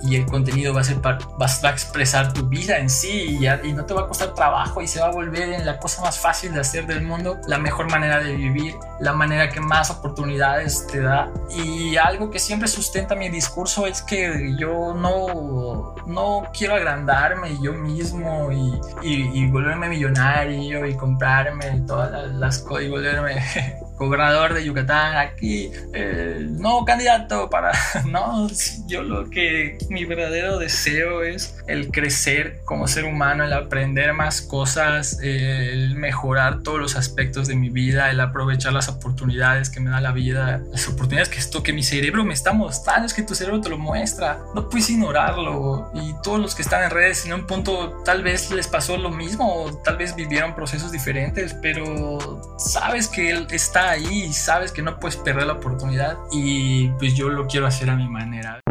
y, 0.03 0.15
el 0.15 0.25
contenido 0.25 0.73
va 0.73 0.81
a 0.81 0.83
ser 0.83 0.97
vas 1.37 1.63
a 1.63 1.69
expresar 1.69 2.33
tu 2.33 2.47
vida 2.47 2.79
en 2.79 2.89
sí 2.89 3.37
y, 3.39 3.47
y, 3.47 3.73
no 3.73 3.85
te 3.85 3.93
va 3.93 4.01
a 4.01 4.07
costar 4.07 4.33
trabajo 4.33 4.81
y 4.81 4.87
se 4.87 4.99
va 4.99 5.07
a 5.07 5.11
volver 5.11 5.49
en 5.49 5.65
la 5.67 5.77
cosa 5.77 6.01
más 6.01 6.17
fácil 6.17 6.51
de 6.53 6.61
hacer 6.61 6.87
del 6.87 7.03
mundo, 7.03 7.37
la 7.45 7.59
mejor 7.59 7.91
manera 7.91 8.19
de 8.19 8.35
vivir, 8.35 8.73
la 8.99 9.13
manera 9.13 9.49
que 9.49 9.59
más 9.59 9.91
oportunidades 9.91 10.87
te 10.87 11.01
da 11.01 11.31
y 11.51 11.95
algo 11.97 12.31
que 12.31 12.39
siempre 12.39 12.67
sustenta 12.67 13.13
mi 13.13 13.29
discurso 13.29 13.68
es 13.87 14.01
que 14.01 14.55
yo 14.57 14.93
no 14.93 15.95
no 16.07 16.43
quiero 16.57 16.75
agrandarme 16.75 17.57
yo 17.61 17.73
mismo 17.73 18.51
y 18.51 18.79
y, 19.01 19.47
volverme 19.47 19.89
millonario 19.89 20.85
y 20.85 20.95
comprarme 20.95 21.81
todas 21.87 22.31
las, 22.33 22.59
cosas 22.59 22.85
y 22.85 22.89
volverme 22.89 23.35
gobernador 23.99 24.53
de 24.53 24.63
Yucatán, 24.63 25.17
aquí, 25.17 25.71
el 25.93 26.57
nuevo 26.59 26.85
candidato 26.85 27.49
para... 27.49 27.71
No, 28.09 28.47
yo 28.87 29.03
lo 29.03 29.29
que 29.29 29.77
mi 29.89 30.05
verdadero 30.05 30.57
deseo 30.57 31.21
es 31.21 31.57
el 31.67 31.91
crecer 31.91 32.61
como 32.65 32.87
ser 32.87 33.05
humano, 33.05 33.43
el 33.43 33.53
aprender 33.53 34.13
más 34.13 34.41
cosas, 34.41 35.19
el 35.21 35.95
mejorar 35.95 36.63
todos 36.63 36.79
los 36.79 36.95
aspectos 36.95 37.47
de 37.47 37.55
mi 37.55 37.69
vida, 37.69 38.09
el 38.09 38.19
aprovechar 38.19 38.73
las 38.73 38.87
oportunidades 38.87 39.69
que 39.69 39.79
me 39.79 39.89
da 39.89 40.01
la 40.01 40.11
vida, 40.11 40.61
las 40.71 40.87
oportunidades 40.87 41.29
que 41.29 41.37
esto 41.37 41.61
que 41.61 41.73
mi 41.73 41.83
cerebro 41.83 42.23
me 42.23 42.33
está 42.33 42.53
mostrando, 42.53 43.05
es 43.05 43.13
que 43.13 43.21
tu 43.21 43.35
cerebro 43.35 43.61
te 43.61 43.69
lo 43.69 43.77
muestra, 43.77 44.39
no 44.55 44.69
puedes 44.69 44.89
ignorarlo 44.89 45.91
y 45.93 46.15
todos 46.23 46.39
los 46.39 46.55
que 46.55 46.61
están 46.61 46.83
en 46.83 46.89
redes 46.89 47.25
en 47.25 47.33
un 47.33 47.45
punto 47.45 48.01
tal 48.05 48.23
vez 48.23 48.49
les 48.51 48.67
pasó 48.67 48.97
lo 48.97 49.11
mismo 49.11 49.63
o 49.63 49.73
tal 49.83 49.97
vez 49.97 50.15
vivieron 50.15 50.55
procesos 50.55 50.91
diferentes, 50.91 51.53
pero 51.61 52.57
sabes 52.57 53.07
que 53.07 53.29
él 53.29 53.47
está 53.51 53.88
ahí 53.89 54.25
y 54.25 54.33
sabes 54.33 54.71
que 54.71 54.81
no 54.81 54.99
puedes 54.99 55.17
perder 55.17 55.47
la 55.47 55.53
oportunidad 55.53 56.17
y 56.31 56.89
pues 56.99 57.15
yo 57.15 57.29
lo 57.29 57.47
quiero 57.47 57.67
hacer 57.67 57.89
a 57.89 57.95
mi 57.95 58.07
manera. 58.07 58.61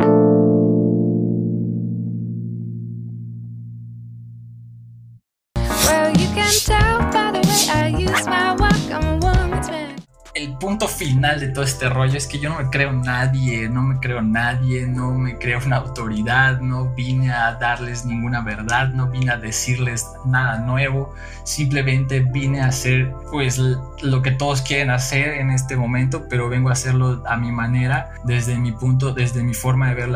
Punto 10.78 10.94
final 10.94 11.40
de 11.40 11.48
todo 11.48 11.64
este 11.64 11.88
rollo 11.88 12.16
es 12.16 12.28
que 12.28 12.38
yo 12.38 12.50
no 12.50 12.60
me 12.60 12.70
creo 12.70 12.92
nadie, 12.92 13.68
no 13.68 13.82
me 13.82 13.98
creo 13.98 14.22
nadie, 14.22 14.86
no 14.86 15.10
me 15.10 15.36
creo 15.36 15.58
una 15.66 15.78
autoridad, 15.78 16.60
no 16.60 16.94
vine 16.94 17.32
a 17.32 17.54
darles 17.54 18.04
ninguna 18.04 18.42
verdad, 18.42 18.90
no 18.90 19.08
vine 19.08 19.32
a 19.32 19.38
decirles 19.38 20.06
nada 20.24 20.60
nuevo, 20.60 21.12
simplemente 21.42 22.20
vine 22.20 22.60
a 22.60 22.66
hacer 22.66 23.12
pues 23.32 23.58
lo 23.58 24.22
que 24.22 24.30
todos 24.30 24.62
quieren 24.62 24.90
hacer 24.90 25.40
en 25.40 25.50
este 25.50 25.76
momento, 25.76 26.28
pero 26.30 26.48
vengo 26.48 26.68
a 26.68 26.74
hacerlo 26.74 27.24
a 27.26 27.36
mi 27.36 27.50
manera, 27.50 28.12
desde 28.22 28.56
mi 28.56 28.70
punto, 28.70 29.12
desde 29.12 29.42
mi 29.42 29.54
forma 29.54 29.88
de 29.88 29.94
ver, 29.96 30.08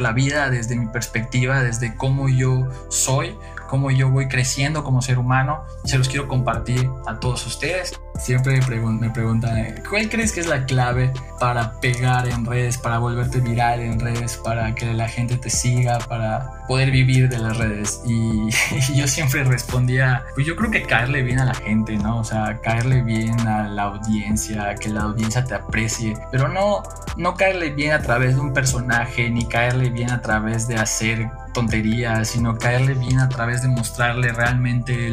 la 0.00 0.12
vida, 0.12 0.48
desde 0.48 0.74
mi 0.74 0.86
perspectiva, 0.86 1.62
desde 1.62 1.96
cómo 1.96 2.30
yo 2.30 2.66
soy, 2.88 3.36
cómo 3.68 3.90
yo 3.90 4.08
voy 4.08 4.26
creciendo 4.26 4.84
como 4.84 5.02
ser 5.02 5.18
humano 5.18 5.64
se 5.84 5.98
los 5.98 6.08
quiero 6.08 6.28
compartir 6.28 6.88
a 7.06 7.20
todos 7.20 7.46
ustedes. 7.46 8.00
Siempre 8.20 8.60
me, 8.60 9.10
preguntan, 9.10 9.82
¿cuál 9.88 10.08
crees 10.10 10.32
que 10.32 10.40
es 10.40 10.46
la 10.46 10.66
clave 10.66 11.10
para 11.38 11.72
pegar 11.80 12.28
en 12.28 12.44
redes, 12.44 12.76
para 12.76 12.98
volverte 12.98 13.40
viral 13.40 13.80
en 13.80 13.98
redes, 13.98 14.36
para 14.36 14.74
que 14.74 14.92
la 14.92 15.08
gente 15.08 15.36
te 15.36 15.48
siga, 15.48 15.98
para 16.00 16.66
poder 16.68 16.90
vivir 16.90 17.30
de 17.30 17.38
las 17.38 17.56
redes? 17.56 18.02
Y, 18.04 18.50
yo 18.94 19.08
siempre 19.08 19.42
respondía, 19.44 20.24
pues 20.34 20.46
yo 20.46 20.54
creo 20.54 20.70
que 20.70 20.82
caerle 20.82 21.22
bien 21.22 21.38
a 21.38 21.46
la 21.46 21.54
gente, 21.54 21.96
¿no? 21.96 22.18
O 22.18 22.24
sea, 22.24 22.60
caerle 22.60 23.02
bien 23.02 23.40
a 23.40 23.68
la 23.68 23.84
audiencia, 23.84 24.74
que 24.74 24.90
la 24.90 25.02
audiencia 25.02 25.42
te 25.42 25.54
aprecie, 25.54 26.14
pero 26.30 26.48
no, 26.48 26.82
no 27.16 27.34
caerle 27.34 27.70
bien 27.70 27.92
a 27.92 28.00
través 28.00 28.36
de 28.36 28.40
un 28.40 28.52
personaje, 28.52 29.30
ni 29.30 29.46
caerle 29.46 29.90
bien 29.90 30.10
a 30.10 30.20
través 30.20 30.68
de 30.68 30.76
hacer 30.76 31.30
tonterías, 31.52 32.28
sino 32.28 32.56
caerle 32.58 32.94
bien 32.94 33.18
a 33.18 33.28
través 33.28 33.62
de 33.62 33.68
mostrarle 33.68 34.32
realmente 34.32 35.10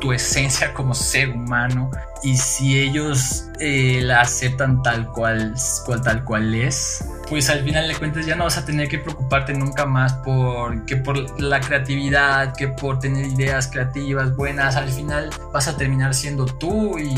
tu 0.00 0.12
esencia 0.12 0.72
como 0.72 0.94
ser 0.94 1.30
humano. 1.30 1.90
Y 2.22 2.36
si 2.36 2.78
ellos 2.78 3.48
eh, 3.60 4.00
la 4.02 4.22
aceptan 4.22 4.82
tal 4.82 5.08
cual, 5.08 5.54
cual, 5.84 6.02
tal 6.02 6.24
cual 6.24 6.54
es, 6.54 7.04
pues 7.34 7.50
al 7.50 7.64
final 7.64 7.88
de 7.88 7.96
cuentas 7.96 8.26
ya 8.26 8.36
no 8.36 8.44
vas 8.44 8.58
a 8.58 8.64
tener 8.64 8.86
que 8.86 9.00
preocuparte 9.00 9.54
nunca 9.54 9.86
más 9.86 10.12
por 10.12 10.86
que 10.86 10.96
por 10.96 11.40
la 11.40 11.58
creatividad, 11.58 12.54
que 12.54 12.68
por 12.68 13.00
tener 13.00 13.26
ideas 13.26 13.66
creativas 13.66 14.36
buenas, 14.36 14.76
al 14.76 14.88
final 14.88 15.30
vas 15.52 15.66
a 15.66 15.76
terminar 15.76 16.14
siendo 16.14 16.46
tú 16.46 16.96
y, 16.96 17.12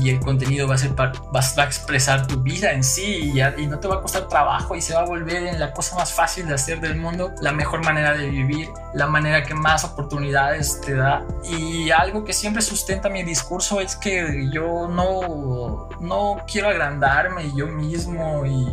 y, 0.00 0.10
el 0.10 0.20
contenido 0.20 0.68
va 0.68 0.76
a 0.76 0.78
ser 0.78 0.92
vas 1.32 1.58
a 1.58 1.64
expresar 1.64 2.28
tu 2.28 2.40
vida 2.40 2.70
en 2.70 2.84
sí 2.84 3.32
y, 3.34 3.42
y 3.60 3.66
no 3.66 3.80
te 3.80 3.88
va 3.88 3.96
a 3.96 4.00
costar 4.00 4.28
trabajo 4.28 4.76
y 4.76 4.80
se 4.80 4.94
va 4.94 5.00
a 5.00 5.04
volver 5.04 5.48
en 5.48 5.58
la 5.58 5.72
cosa 5.72 5.96
más 5.96 6.12
fácil 6.12 6.46
de 6.46 6.54
hacer 6.54 6.80
del 6.80 6.96
mundo, 6.96 7.32
la 7.42 7.50
mejor 7.50 7.84
manera 7.84 8.16
de 8.16 8.30
vivir, 8.30 8.68
la 8.94 9.08
manera 9.08 9.42
que 9.42 9.54
más 9.54 9.84
oportunidades 9.84 10.80
te 10.80 10.94
da. 10.94 11.26
Y 11.44 11.90
algo 11.90 12.24
que 12.24 12.32
siempre 12.32 12.62
sustenta 12.62 13.08
mi 13.08 13.24
discurso 13.24 13.80
es 13.80 13.96
que 13.96 14.48
yo 14.52 14.88
no, 14.88 15.88
no 16.00 16.36
quiero 16.50 16.68
agrandarme 16.68 17.52
yo 17.54 17.66
mismo 17.66 18.46
y, 18.46 18.67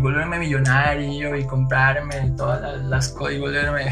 volverme 0.00 0.38
millonario 0.38 1.36
y 1.36 1.44
comprarme 1.44 2.32
todas 2.36 2.80
las, 2.82 3.08
cosas 3.10 3.34
y 3.34 3.38
volverme 3.38 3.84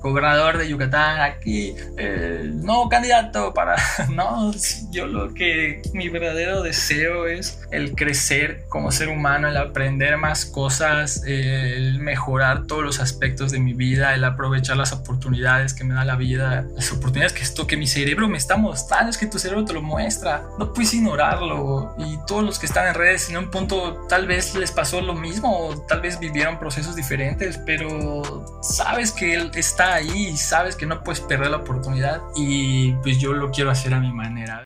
gobernador 0.00 0.58
de 0.58 0.68
Yucatán, 0.68 1.20
aquí, 1.20 1.74
eh, 1.96 2.50
no 2.54 2.88
candidato 2.88 3.52
para... 3.54 3.76
No, 4.08 4.52
yo 4.90 5.06
lo 5.06 5.32
que 5.34 5.82
mi 5.92 6.08
verdadero 6.08 6.62
deseo 6.62 7.26
es 7.26 7.60
el 7.70 7.94
crecer 7.94 8.64
como 8.68 8.90
ser 8.90 9.08
humano, 9.08 9.48
el 9.48 9.56
aprender 9.56 10.16
más 10.16 10.46
cosas, 10.46 11.22
el 11.26 12.00
mejorar 12.00 12.66
todos 12.66 12.82
los 12.82 13.00
aspectos 13.00 13.52
de 13.52 13.60
mi 13.60 13.74
vida, 13.74 14.14
el 14.14 14.24
aprovechar 14.24 14.76
las 14.76 14.92
oportunidades 14.92 15.74
que 15.74 15.84
me 15.84 15.94
da 15.94 16.04
la 16.04 16.16
vida, 16.16 16.64
las 16.74 16.90
oportunidades 16.90 17.32
que 17.32 17.42
esto 17.42 17.66
que 17.66 17.76
mi 17.76 17.86
cerebro 17.86 18.28
me 18.28 18.38
está 18.38 18.56
mostrando, 18.56 19.10
es 19.10 19.18
que 19.18 19.26
tu 19.26 19.38
cerebro 19.38 19.64
te 19.64 19.72
lo 19.72 19.82
muestra, 19.82 20.42
no 20.58 20.72
puedes 20.72 20.94
ignorarlo. 20.94 21.94
Y 21.98 22.18
todos 22.26 22.44
los 22.44 22.58
que 22.58 22.66
están 22.66 22.88
en 22.88 22.94
redes 22.94 23.28
en 23.30 23.36
un 23.36 23.50
punto 23.50 24.06
tal 24.08 24.26
vez 24.26 24.54
les 24.54 24.72
pasó 24.72 25.00
lo 25.00 25.14
mismo, 25.14 25.84
tal 25.88 26.00
vez 26.00 26.18
vivieron 26.18 26.58
procesos 26.58 26.96
diferentes, 26.96 27.58
pero 27.58 28.62
sabes 28.62 29.12
que 29.12 29.34
él 29.34 29.50
está 29.54 29.97
ahí, 29.98 30.36
sabes 30.36 30.76
que 30.76 30.86
no 30.86 31.02
puedes 31.02 31.20
perder 31.20 31.50
la 31.50 31.58
oportunidad 31.58 32.20
y 32.36 32.92
pues 33.02 33.18
yo 33.18 33.32
lo 33.32 33.50
quiero 33.50 33.70
hacer 33.70 33.94
a 33.94 34.00
mi 34.00 34.12
manera. 34.12 34.64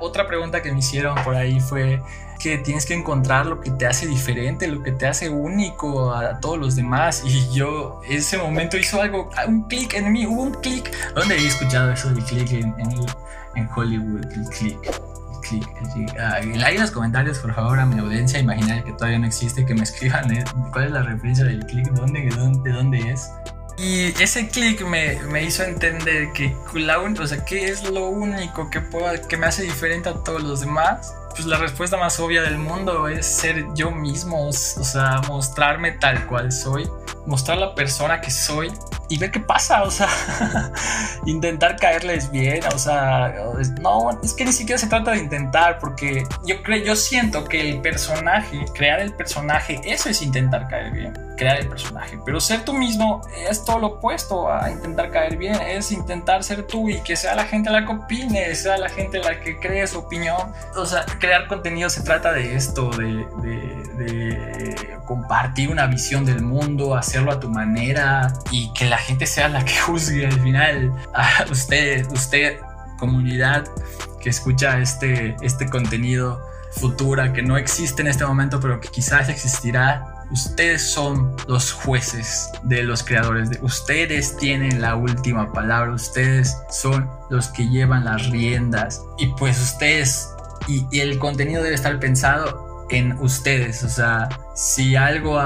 Otra 0.00 0.26
pregunta 0.26 0.62
que 0.62 0.72
me 0.72 0.78
hicieron 0.78 1.14
por 1.24 1.34
ahí 1.34 1.60
fue 1.60 2.00
que 2.38 2.58
tienes 2.58 2.86
que 2.86 2.94
encontrar 2.94 3.46
lo 3.46 3.60
que 3.60 3.70
te 3.70 3.86
hace 3.86 4.06
diferente, 4.06 4.66
lo 4.68 4.82
que 4.82 4.92
te 4.92 5.06
hace 5.06 5.28
único 5.28 6.12
a 6.12 6.40
todos 6.40 6.58
los 6.58 6.76
demás. 6.76 7.22
Y 7.24 7.52
yo, 7.52 8.00
ese 8.08 8.38
momento 8.38 8.76
hizo 8.76 9.00
algo, 9.00 9.30
un 9.46 9.68
clic 9.68 9.94
en 9.94 10.12
mí, 10.12 10.26
hubo 10.26 10.42
un 10.42 10.54
clic. 10.54 10.90
¿Dónde 11.14 11.36
he 11.36 11.46
escuchado 11.46 11.92
eso 11.92 12.08
del 12.10 12.24
clic 12.24 12.50
en, 12.52 12.74
en, 12.78 13.06
Hollywood? 13.74 14.24
El 14.32 14.44
clic. 14.48 14.78
Click, 15.42 15.68
ah, 16.18 16.38
ahí 16.40 16.74
en 16.74 16.80
los 16.80 16.90
comentarios, 16.90 17.38
por 17.38 17.54
favor, 17.54 17.78
a 17.78 17.86
mi 17.86 18.00
audiencia 18.00 18.40
imaginaria 18.40 18.82
que 18.82 18.92
todavía 18.92 19.20
no 19.20 19.26
existe, 19.26 19.64
que 19.64 19.74
me 19.74 19.84
escriban 19.84 20.32
eh, 20.32 20.44
cuál 20.72 20.86
es 20.86 20.90
la 20.90 21.02
referencia 21.02 21.44
del 21.44 21.64
clic, 21.66 21.88
¿dónde, 21.92 22.22
de, 22.22 22.30
dónde, 22.30 22.70
de 22.70 22.76
dónde 22.76 22.98
es. 23.12 23.30
Y 23.78 24.06
ese 24.22 24.48
clic 24.48 24.80
me, 24.86 25.20
me, 25.30 25.44
hizo 25.44 25.62
entender 25.62 26.32
que 26.32 26.56
la 26.74 26.98
o 26.98 27.26
sea, 27.26 27.44
¿qué 27.44 27.68
es 27.68 27.88
lo 27.88 28.08
único 28.08 28.70
que, 28.70 28.80
puedo, 28.80 29.06
que 29.28 29.36
me 29.36 29.46
hace 29.46 29.62
diferente 29.64 30.08
a 30.08 30.14
todos 30.14 30.42
los 30.42 30.60
demás? 30.60 31.14
Pues 31.30 31.44
la 31.44 31.58
respuesta 31.58 31.98
más 31.98 32.18
obvia 32.18 32.42
del 32.42 32.56
mundo 32.56 33.06
es 33.06 33.26
ser 33.26 33.66
yo 33.74 33.90
mismo, 33.90 34.48
o 34.48 34.52
sea, 34.52 35.20
mostrarme 35.28 35.92
tal 35.92 36.26
cual 36.26 36.50
soy, 36.50 36.88
mostrar 37.26 37.58
la 37.58 37.74
persona 37.74 38.22
que 38.22 38.30
soy 38.30 38.72
y 39.08 39.18
ver 39.18 39.30
qué 39.30 39.40
pasa, 39.40 39.82
o 39.82 39.90
sea, 39.90 40.08
intentar 41.26 41.76
caerles 41.76 42.30
bien, 42.30 42.60
o 42.74 42.78
sea, 42.78 43.34
no, 43.80 44.18
es 44.22 44.32
que 44.32 44.44
ni 44.44 44.52
siquiera 44.52 44.78
se 44.78 44.86
trata 44.86 45.12
de 45.12 45.18
intentar, 45.18 45.78
porque 45.78 46.24
yo 46.44 46.62
creo, 46.62 46.84
yo 46.84 46.96
siento 46.96 47.44
que 47.44 47.60
el 47.60 47.80
personaje, 47.80 48.64
crear 48.74 49.00
el 49.00 49.12
personaje, 49.12 49.80
eso 49.84 50.08
es 50.08 50.22
intentar 50.22 50.68
caer 50.68 50.92
bien, 50.92 51.12
crear 51.36 51.58
el 51.58 51.68
personaje, 51.68 52.18
pero 52.24 52.40
ser 52.40 52.64
tú 52.64 52.72
mismo 52.72 53.22
es 53.48 53.64
todo 53.64 53.78
lo 53.78 53.86
opuesto 53.88 54.52
a 54.52 54.70
intentar 54.70 55.10
caer 55.10 55.36
bien, 55.36 55.54
es 55.60 55.92
intentar 55.92 56.42
ser 56.42 56.66
tú 56.66 56.88
y 56.88 57.00
que 57.02 57.16
sea 57.16 57.34
la 57.34 57.44
gente 57.44 57.70
la 57.70 57.84
que 57.84 57.92
opine, 57.92 58.54
sea 58.54 58.76
la 58.76 58.88
gente 58.88 59.18
la 59.18 59.40
que 59.40 59.58
cree 59.58 59.86
su 59.86 59.98
opinión, 59.98 60.52
o 60.76 60.86
sea, 60.86 61.04
crear 61.18 61.46
contenido 61.46 61.90
se 61.90 62.02
trata 62.02 62.32
de 62.32 62.54
esto, 62.56 62.90
de, 62.90 63.26
de 63.96 64.96
compartir 65.06 65.70
una 65.70 65.86
visión 65.86 66.26
del 66.26 66.42
mundo, 66.42 66.94
hacerlo 66.94 67.32
a 67.32 67.40
tu 67.40 67.48
manera 67.48 68.32
y 68.50 68.72
que 68.74 68.84
la 68.84 68.95
la 68.96 69.02
gente 69.02 69.26
sea 69.26 69.48
la 69.50 69.62
que 69.62 69.76
juzgue 69.86 70.26
al 70.26 70.40
final. 70.40 70.90
A 71.12 71.44
usted, 71.50 72.10
usted, 72.12 72.58
comunidad 72.98 73.64
que 74.20 74.30
escucha 74.30 74.78
este, 74.78 75.36
este 75.42 75.68
contenido 75.68 76.40
futura 76.70 77.34
que 77.34 77.42
no 77.42 77.58
existe 77.58 78.00
en 78.00 78.08
este 78.08 78.24
momento, 78.24 78.58
pero 78.58 78.80
que 78.80 78.88
quizás 78.88 79.28
existirá. 79.28 80.24
Ustedes 80.30 80.82
son 80.82 81.36
los 81.46 81.72
jueces 81.72 82.50
de 82.62 82.84
los 82.84 83.02
creadores. 83.02 83.50
De, 83.50 83.58
ustedes 83.60 84.34
tienen 84.38 84.80
la 84.80 84.96
última 84.96 85.52
palabra. 85.52 85.92
Ustedes 85.92 86.56
son 86.70 87.10
los 87.28 87.48
que 87.48 87.68
llevan 87.68 88.06
las 88.06 88.30
riendas. 88.30 89.02
Y 89.18 89.26
pues 89.34 89.60
ustedes 89.60 90.30
y, 90.68 90.86
y 90.90 91.00
el 91.00 91.18
contenido 91.18 91.62
debe 91.62 91.74
estar 91.74 92.00
pensado 92.00 92.86
en 92.88 93.12
ustedes. 93.20 93.82
O 93.84 93.90
sea, 93.90 94.28
si 94.56 94.96
algo, 94.96 95.38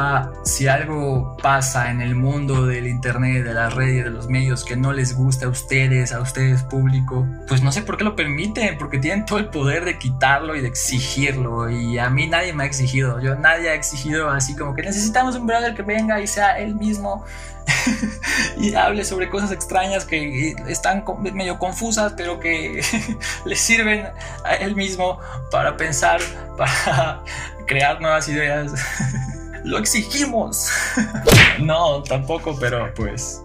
si 0.45 0.69
algo 0.69 1.37
pasa 1.43 1.91
en 1.91 2.01
el 2.01 2.15
mundo 2.15 2.65
del 2.65 2.87
internet, 2.87 3.43
de 3.43 3.53
las 3.53 3.75
redes, 3.75 4.05
de 4.05 4.11
los 4.11 4.29
medios 4.29 4.65
que 4.65 4.77
no 4.77 4.93
les 4.93 5.17
gusta 5.17 5.47
a 5.47 5.49
ustedes, 5.49 6.13
a 6.13 6.21
ustedes 6.21 6.63
público, 6.63 7.27
pues 7.49 7.61
no 7.61 7.73
sé 7.73 7.83
por 7.83 7.97
qué 7.97 8.05
lo 8.05 8.15
permiten, 8.15 8.79
porque 8.79 8.99
tienen 8.99 9.27
todo 9.27 9.41
el 9.41 9.49
poder 9.49 9.85
de 9.85 9.99
quitarlo 9.99 10.55
y 10.55 10.61
de 10.61 10.69
exigirlo. 10.69 11.69
Y 11.69 11.99
a 11.99 12.09
mí 12.09 12.29
nadie 12.29 12.53
me 12.53 12.63
ha 12.63 12.67
exigido. 12.67 13.21
Yo 13.21 13.35
nadie 13.35 13.71
ha 13.71 13.75
exigido 13.75 14.31
así 14.31 14.55
como 14.55 14.75
que 14.75 14.83
necesitamos 14.83 15.35
un 15.35 15.45
brother 15.45 15.75
que 15.75 15.83
venga 15.83 16.21
y 16.21 16.29
sea 16.29 16.61
él 16.61 16.77
mismo 16.77 17.25
y 18.59 18.75
hable 18.75 19.05
sobre 19.05 19.29
cosas 19.29 19.51
extrañas 19.51 20.05
que 20.05 20.55
están 20.69 21.05
medio 21.35 21.59
confusas, 21.59 22.15
pero 22.17 22.39
que 22.39 22.81
le 23.45 23.57
sirven 23.57 24.07
a 24.45 24.55
él 24.55 24.77
mismo 24.77 25.19
para 25.51 25.77
pensar, 25.77 26.21
para 26.57 27.25
crear 27.71 28.01
nuevas 28.01 28.29
ideas. 28.29 28.73
Lo 29.65 29.79
exigimos. 29.79 30.71
no, 31.61 32.03
tampoco, 32.03 32.57
pero 32.59 32.93
pues 32.95 33.41